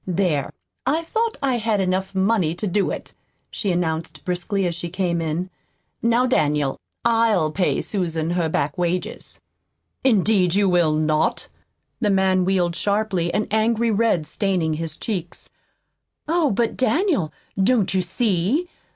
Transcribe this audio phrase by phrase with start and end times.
[0.07, 0.49] "There,
[0.83, 3.13] I thought I had enough money to do it,"
[3.51, 5.51] she announced briskly as she came in.
[6.01, 9.39] "Now, Daniel, I'LL pay Susan her back wages."
[10.03, 11.49] "Indeed you will not!"
[11.99, 15.51] The man wheeled sharply, an angry red staining his cheeks.
[16.27, 17.31] "Oh, but Daniel,
[17.63, 18.67] don't you see?